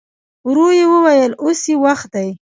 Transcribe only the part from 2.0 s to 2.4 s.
دی.